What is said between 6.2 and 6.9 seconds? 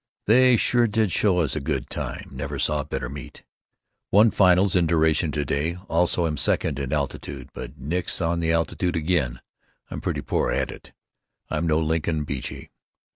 am second